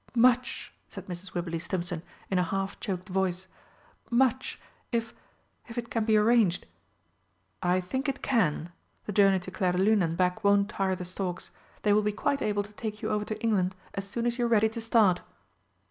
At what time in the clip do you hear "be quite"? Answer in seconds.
12.01-12.41